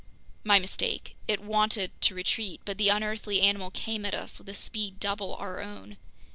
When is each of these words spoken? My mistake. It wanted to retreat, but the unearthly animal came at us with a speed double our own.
My 0.43 0.57
mistake. 0.57 1.15
It 1.27 1.41
wanted 1.41 1.91
to 2.01 2.15
retreat, 2.15 2.61
but 2.65 2.79
the 2.79 2.89
unearthly 2.89 3.39
animal 3.41 3.69
came 3.69 4.03
at 4.03 4.15
us 4.15 4.39
with 4.39 4.49
a 4.49 4.55
speed 4.55 4.99
double 4.99 5.35
our 5.35 5.61
own. 5.61 5.97